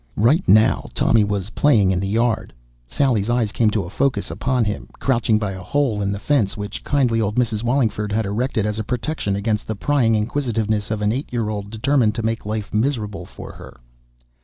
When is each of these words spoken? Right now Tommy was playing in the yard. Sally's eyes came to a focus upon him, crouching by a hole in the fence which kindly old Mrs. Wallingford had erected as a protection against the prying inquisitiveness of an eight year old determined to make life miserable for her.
Right 0.17 0.43
now 0.49 0.89
Tommy 0.95 1.23
was 1.23 1.51
playing 1.51 1.91
in 1.91 1.99
the 1.99 2.07
yard. 2.07 2.53
Sally's 2.87 3.29
eyes 3.29 3.51
came 3.51 3.69
to 3.69 3.83
a 3.83 3.89
focus 3.91 4.31
upon 4.31 4.65
him, 4.65 4.87
crouching 4.97 5.37
by 5.37 5.51
a 5.51 5.61
hole 5.61 6.01
in 6.01 6.11
the 6.11 6.17
fence 6.17 6.57
which 6.57 6.83
kindly 6.83 7.21
old 7.21 7.35
Mrs. 7.35 7.61
Wallingford 7.61 8.11
had 8.11 8.25
erected 8.25 8.65
as 8.65 8.79
a 8.79 8.83
protection 8.83 9.35
against 9.35 9.67
the 9.67 9.75
prying 9.75 10.15
inquisitiveness 10.15 10.89
of 10.89 11.03
an 11.03 11.11
eight 11.11 11.31
year 11.31 11.49
old 11.49 11.69
determined 11.69 12.15
to 12.15 12.23
make 12.25 12.47
life 12.47 12.73
miserable 12.73 13.27
for 13.27 13.51
her. 13.51 13.79